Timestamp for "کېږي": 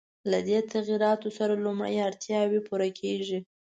2.99-3.39